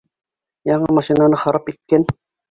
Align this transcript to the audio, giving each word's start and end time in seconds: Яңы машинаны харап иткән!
Яңы 0.69 0.87
машинаны 0.99 1.39
харап 1.41 1.69
иткән! 1.75 2.09